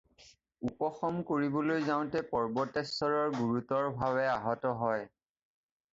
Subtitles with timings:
[0.67, 5.07] উপশম কৰিবলৈ যাওঁতে পৰ্বতেশ্বৰ গুৰুতৰভাৱে আহত হয়।